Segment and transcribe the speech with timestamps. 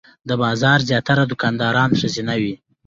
[0.29, 2.53] د بازار زیاتره دوکانداران ښځینه وې.